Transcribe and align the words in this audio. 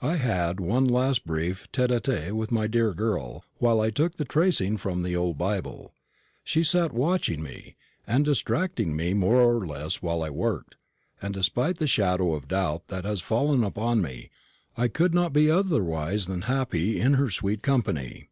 I 0.00 0.16
had 0.16 0.60
one 0.60 0.86
last 0.88 1.26
brief 1.26 1.70
tête 1.72 1.90
à 1.94 2.00
tête 2.00 2.32
with 2.32 2.50
my 2.50 2.66
dear 2.66 2.94
girl 2.94 3.44
while 3.58 3.82
I 3.82 3.90
took 3.90 4.14
the 4.16 4.24
tracing 4.24 4.78
from 4.78 5.02
the 5.02 5.14
old 5.14 5.36
Bible. 5.36 5.92
She 6.42 6.62
sat 6.64 6.94
watching 6.94 7.42
me, 7.42 7.76
and 8.06 8.24
distracting 8.24 8.96
me 8.96 9.12
more 9.12 9.42
or 9.42 9.66
less 9.66 10.00
while 10.00 10.22
I 10.22 10.30
worked; 10.30 10.76
and 11.20 11.34
despite 11.34 11.80
the 11.80 11.86
shadow 11.86 12.32
of 12.32 12.48
doubt 12.48 12.88
that 12.88 13.04
has 13.04 13.20
fallen 13.20 13.62
upon 13.62 14.00
me, 14.00 14.30
I 14.74 14.88
could 14.88 15.12
not 15.12 15.34
be 15.34 15.50
otherwise 15.50 16.28
than 16.28 16.40
happy 16.48 16.98
in 16.98 17.12
her 17.20 17.28
sweet 17.28 17.60
company. 17.62 18.30